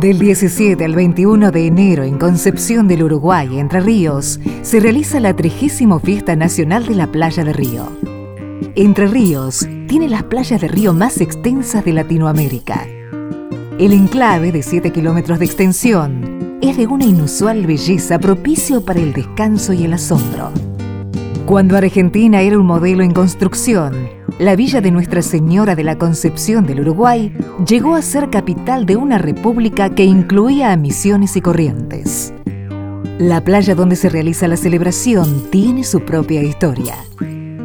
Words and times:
Del 0.00 0.18
17 0.18 0.82
al 0.82 0.94
21 0.94 1.50
de 1.50 1.66
enero 1.66 2.04
en 2.04 2.16
Concepción 2.16 2.88
del 2.88 3.02
Uruguay, 3.02 3.58
Entre 3.58 3.80
Ríos, 3.80 4.40
se 4.62 4.80
realiza 4.80 5.20
la 5.20 5.36
30 5.36 5.98
Fiesta 5.98 6.34
Nacional 6.36 6.86
de 6.86 6.94
la 6.94 7.12
Playa 7.12 7.44
de 7.44 7.52
Río. 7.52 7.86
Entre 8.76 9.06
Ríos 9.06 9.68
tiene 9.88 10.08
las 10.08 10.22
playas 10.22 10.62
de 10.62 10.68
río 10.68 10.94
más 10.94 11.20
extensas 11.20 11.84
de 11.84 11.92
Latinoamérica. 11.92 12.86
El 13.78 13.92
enclave 13.92 14.52
de 14.52 14.62
7 14.62 14.90
kilómetros 14.90 15.38
de 15.38 15.44
extensión 15.44 16.58
es 16.62 16.78
de 16.78 16.86
una 16.86 17.04
inusual 17.04 17.66
belleza 17.66 18.18
propicio 18.18 18.82
para 18.82 19.00
el 19.00 19.12
descanso 19.12 19.74
y 19.74 19.84
el 19.84 19.92
asombro. 19.92 20.50
Cuando 21.44 21.76
Argentina 21.76 22.40
era 22.40 22.58
un 22.58 22.64
modelo 22.64 23.02
en 23.02 23.12
construcción, 23.12 24.08
la 24.40 24.56
villa 24.56 24.80
de 24.80 24.90
Nuestra 24.90 25.20
Señora 25.20 25.76
de 25.76 25.84
la 25.84 25.98
Concepción 25.98 26.64
del 26.64 26.80
Uruguay 26.80 27.30
llegó 27.68 27.94
a 27.94 28.00
ser 28.00 28.30
capital 28.30 28.86
de 28.86 28.96
una 28.96 29.18
república 29.18 29.94
que 29.94 30.04
incluía 30.04 30.72
a 30.72 30.78
Misiones 30.78 31.36
y 31.36 31.42
Corrientes. 31.42 32.32
La 33.18 33.42
playa 33.42 33.74
donde 33.74 33.96
se 33.96 34.08
realiza 34.08 34.48
la 34.48 34.56
celebración 34.56 35.50
tiene 35.50 35.84
su 35.84 36.06
propia 36.06 36.42
historia. 36.42 36.94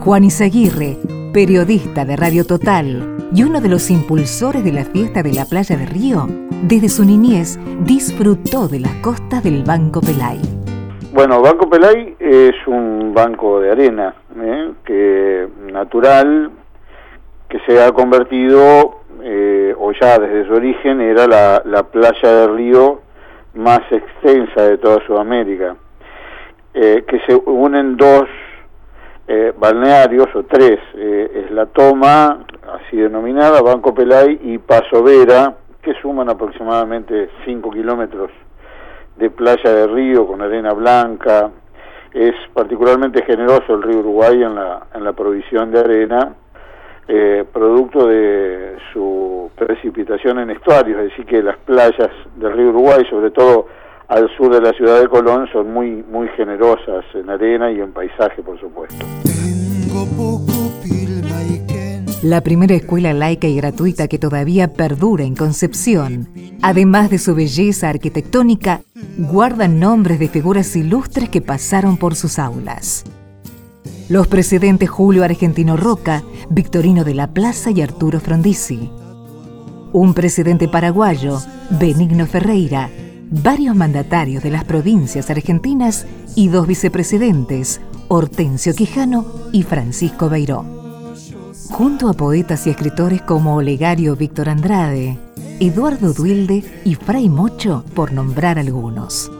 Juan 0.00 0.24
Izaguirre, 0.24 0.98
periodista 1.32 2.04
de 2.04 2.16
Radio 2.16 2.44
Total 2.44 3.16
y 3.34 3.44
uno 3.44 3.62
de 3.62 3.70
los 3.70 3.90
impulsores 3.90 4.62
de 4.62 4.72
la 4.72 4.84
fiesta 4.84 5.22
de 5.22 5.32
la 5.32 5.46
playa 5.46 5.74
de 5.74 5.86
Río, 5.86 6.26
desde 6.64 6.90
su 6.90 7.06
niñez 7.06 7.58
disfrutó 7.84 8.68
de 8.68 8.80
las 8.80 8.92
costas 8.96 9.42
del 9.42 9.64
Banco 9.64 10.02
Pelay. 10.02 10.38
Bueno, 11.14 11.40
Banco 11.40 11.70
Pelay 11.70 12.14
es 12.20 12.54
un 12.66 13.14
banco 13.14 13.58
de 13.60 13.70
arena, 13.70 14.14
¿eh? 14.38 14.72
que 14.84 15.48
natural, 15.72 16.50
que 17.48 17.58
se 17.60 17.82
ha 17.82 17.92
convertido, 17.92 19.00
eh, 19.22 19.74
o 19.78 19.92
ya 19.92 20.18
desde 20.18 20.46
su 20.46 20.54
origen, 20.54 21.00
era 21.00 21.26
la, 21.26 21.62
la, 21.64 21.84
playa 21.84 22.28
de 22.28 22.48
río 22.48 23.00
más 23.54 23.80
extensa 23.90 24.62
de 24.62 24.78
toda 24.78 25.04
Sudamérica, 25.06 25.76
eh, 26.74 27.04
que 27.06 27.20
se 27.26 27.34
unen 27.34 27.96
dos 27.96 28.24
balnearios, 29.58 30.34
o 30.34 30.44
tres, 30.44 30.80
es 30.94 31.50
la 31.50 31.66
Toma, 31.66 32.46
así 32.72 32.96
denominada, 32.96 33.60
Banco 33.60 33.94
Pelay, 33.94 34.40
y 34.42 34.56
Paso 34.56 35.02
Vera, 35.02 35.54
que 35.82 35.92
suman 36.00 36.30
aproximadamente 36.30 37.28
5 37.44 37.70
kilómetros 37.70 38.30
de 39.16 39.30
playa 39.30 39.72
de 39.72 39.86
río 39.86 40.26
con 40.26 40.40
arena 40.42 40.72
blanca. 40.72 41.50
Es 42.12 42.34
particularmente 42.54 43.22
generoso 43.24 43.74
el 43.74 43.82
río 43.82 43.98
Uruguay 43.98 44.42
en 44.42 44.54
la, 44.54 44.86
en 44.94 45.04
la 45.04 45.12
provisión 45.12 45.70
de 45.70 45.80
arena, 45.80 46.34
eh, 47.08 47.44
producto 47.52 48.06
de 48.06 48.76
su 48.92 49.50
precipitación 49.56 50.38
en 50.40 50.50
estuarios, 50.50 50.98
es 50.98 51.10
decir, 51.10 51.24
que 51.24 51.42
las 51.42 51.56
playas 51.58 52.10
del 52.36 52.52
río 52.52 52.68
Uruguay, 52.68 53.04
sobre 53.08 53.30
todo 53.30 53.66
al 54.08 54.28
sur 54.36 54.54
de 54.54 54.60
la 54.60 54.72
ciudad 54.72 55.00
de 55.00 55.08
Colón, 55.08 55.48
son 55.52 55.72
muy, 55.72 56.04
muy 56.10 56.28
generosas 56.28 57.04
en 57.14 57.30
arena 57.30 57.70
y 57.70 57.80
en 57.80 57.92
paisaje, 57.92 58.42
por 58.42 58.60
supuesto. 58.60 59.04
La 62.22 62.40
primera 62.40 62.74
escuela 62.74 63.12
laica 63.12 63.46
y 63.46 63.56
gratuita 63.56 64.08
que 64.08 64.18
todavía 64.18 64.72
perdura 64.72 65.24
en 65.24 65.36
Concepción, 65.36 66.28
además 66.62 67.10
de 67.10 67.18
su 67.18 67.34
belleza 67.34 67.88
arquitectónica, 67.88 68.80
guarda 69.16 69.68
nombres 69.68 70.18
de 70.18 70.28
figuras 70.28 70.74
ilustres 70.74 71.28
que 71.28 71.40
pasaron 71.40 71.96
por 71.96 72.16
sus 72.16 72.38
aulas. 72.38 73.04
Los 74.08 74.26
presidentes 74.26 74.88
Julio 74.88 75.24
Argentino 75.24 75.76
Roca, 75.76 76.22
Victorino 76.48 77.04
de 77.04 77.14
la 77.14 77.28
Plaza 77.28 77.70
y 77.70 77.82
Arturo 77.82 78.20
Frondizi. 78.20 78.90
Un 79.92 80.14
presidente 80.14 80.68
paraguayo, 80.68 81.40
Benigno 81.70 82.26
Ferreira, 82.26 82.90
varios 83.30 83.76
mandatarios 83.76 84.42
de 84.42 84.50
las 84.50 84.64
provincias 84.64 85.30
argentinas 85.30 86.06
y 86.34 86.48
dos 86.48 86.66
vicepresidentes, 86.66 87.80
Hortensio 88.08 88.74
Quijano 88.74 89.26
y 89.52 89.62
Francisco 89.62 90.28
Beiró 90.28 90.78
junto 91.70 92.08
a 92.08 92.12
poetas 92.14 92.66
y 92.66 92.70
escritores 92.70 93.22
como 93.22 93.56
Olegario 93.56 94.16
Víctor 94.16 94.48
Andrade, 94.48 95.18
Eduardo 95.60 96.12
Duilde 96.12 96.64
y 96.84 96.94
Fray 96.94 97.28
Mocho, 97.28 97.84
por 97.94 98.12
nombrar 98.12 98.58
algunos. 98.58 99.30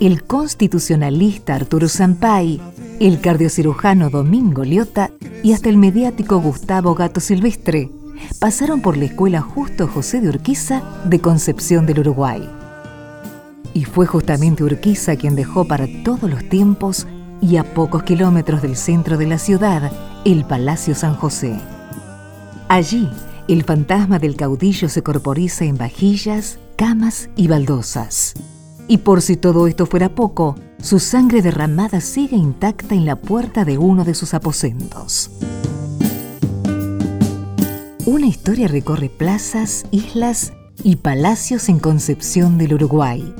El 0.00 0.24
constitucionalista 0.24 1.54
Arturo 1.54 1.88
Sampay, 1.88 2.60
el 3.00 3.20
cardiocirujano 3.20 4.08
Domingo 4.08 4.64
Liota 4.64 5.10
y 5.42 5.52
hasta 5.52 5.68
el 5.68 5.76
mediático 5.76 6.40
Gustavo 6.40 6.94
Gato 6.94 7.20
Silvestre 7.20 7.90
pasaron 8.40 8.80
por 8.80 8.96
la 8.96 9.04
escuela 9.04 9.42
Justo 9.42 9.86
José 9.86 10.20
de 10.20 10.28
Urquiza 10.30 10.82
de 11.04 11.20
Concepción 11.20 11.86
del 11.86 12.00
Uruguay. 12.00 12.48
Y 13.74 13.84
fue 13.84 14.06
justamente 14.06 14.64
Urquiza 14.64 15.16
quien 15.16 15.36
dejó 15.36 15.66
para 15.66 15.86
todos 16.04 16.30
los 16.30 16.48
tiempos 16.48 17.06
y 17.42 17.58
a 17.58 17.74
pocos 17.74 18.02
kilómetros 18.02 18.62
del 18.62 18.76
centro 18.76 19.18
de 19.18 19.26
la 19.26 19.38
ciudad 19.38 19.92
el 20.24 20.46
Palacio 20.46 20.94
San 20.94 21.14
José. 21.14 21.54
Allí, 22.68 23.08
el 23.46 23.62
fantasma 23.64 24.18
del 24.18 24.36
caudillo 24.36 24.88
se 24.88 25.02
corporiza 25.02 25.66
en 25.66 25.76
vajillas, 25.76 26.58
camas 26.76 27.28
y 27.36 27.46
baldosas. 27.46 28.34
Y 28.88 28.98
por 28.98 29.20
si 29.20 29.36
todo 29.36 29.66
esto 29.66 29.86
fuera 29.86 30.14
poco, 30.14 30.54
su 30.80 31.00
sangre 31.00 31.42
derramada 31.42 32.00
sigue 32.00 32.36
intacta 32.36 32.94
en 32.94 33.04
la 33.04 33.16
puerta 33.16 33.64
de 33.64 33.78
uno 33.78 34.04
de 34.04 34.14
sus 34.14 34.34
aposentos. 34.34 35.30
Una 38.04 38.26
historia 38.26 38.68
recorre 38.68 39.08
plazas, 39.08 39.86
islas 39.90 40.52
y 40.84 40.96
palacios 40.96 41.68
en 41.68 41.80
Concepción 41.80 42.58
del 42.58 42.74
Uruguay. 42.74 43.34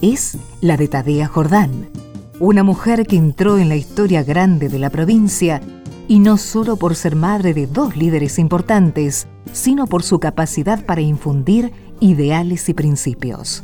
Es 0.00 0.36
la 0.60 0.76
de 0.76 0.88
Tadea 0.88 1.28
Jordán, 1.28 1.88
una 2.40 2.64
mujer 2.64 3.06
que 3.06 3.16
entró 3.16 3.58
en 3.58 3.68
la 3.68 3.76
historia 3.76 4.24
grande 4.24 4.68
de 4.68 4.80
la 4.80 4.90
provincia 4.90 5.60
y 6.08 6.18
no 6.18 6.36
solo 6.36 6.76
por 6.76 6.96
ser 6.96 7.14
madre 7.14 7.54
de 7.54 7.68
dos 7.68 7.96
líderes 7.96 8.40
importantes, 8.40 9.28
sino 9.52 9.86
por 9.86 10.02
su 10.02 10.18
capacidad 10.18 10.84
para 10.84 11.00
infundir 11.00 11.72
ideales 12.00 12.68
y 12.68 12.74
principios. 12.74 13.62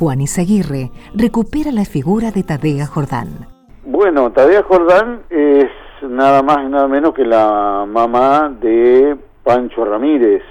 Juan 0.00 0.22
Izaguirre 0.22 0.90
recupera 1.14 1.70
la 1.72 1.84
figura 1.84 2.30
de 2.30 2.42
Tadea 2.42 2.86
Jordán. 2.86 3.46
Bueno, 3.84 4.32
Tadea 4.32 4.62
Jordán 4.62 5.24
es 5.28 5.68
nada 6.00 6.42
más 6.42 6.64
y 6.64 6.70
nada 6.70 6.88
menos 6.88 7.12
que 7.12 7.26
la 7.26 7.84
mamá 7.86 8.50
de 8.62 9.14
Pancho 9.44 9.84
Ramírez, 9.84 10.42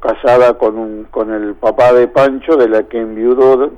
casada 0.00 0.58
con, 0.58 1.04
con 1.12 1.32
el 1.32 1.54
papá 1.54 1.92
de 1.92 2.08
Pancho, 2.08 2.56
de 2.56 2.68
la 2.68 2.82
que 2.82 2.98
enviudó 3.00 3.70